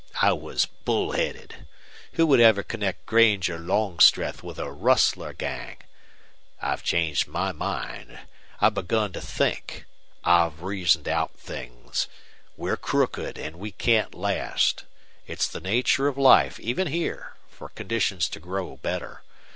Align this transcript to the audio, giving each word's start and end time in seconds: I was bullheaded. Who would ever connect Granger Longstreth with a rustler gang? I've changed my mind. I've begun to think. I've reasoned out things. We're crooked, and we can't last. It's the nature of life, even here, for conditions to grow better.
I 0.19 0.31
was 0.33 0.65
bullheaded. 0.65 1.67
Who 2.13 2.25
would 2.25 2.39
ever 2.39 2.63
connect 2.63 3.05
Granger 3.05 3.59
Longstreth 3.59 4.41
with 4.41 4.57
a 4.57 4.71
rustler 4.71 5.31
gang? 5.31 5.77
I've 6.59 6.81
changed 6.81 7.27
my 7.27 7.51
mind. 7.51 8.17
I've 8.59 8.73
begun 8.73 9.13
to 9.13 9.21
think. 9.21 9.85
I've 10.23 10.63
reasoned 10.63 11.07
out 11.07 11.35
things. 11.35 12.07
We're 12.57 12.77
crooked, 12.77 13.37
and 13.37 13.57
we 13.57 13.69
can't 13.71 14.15
last. 14.15 14.85
It's 15.27 15.47
the 15.47 15.61
nature 15.61 16.07
of 16.07 16.17
life, 16.17 16.59
even 16.59 16.87
here, 16.87 17.35
for 17.47 17.69
conditions 17.69 18.27
to 18.29 18.39
grow 18.39 18.77
better. 18.77 19.21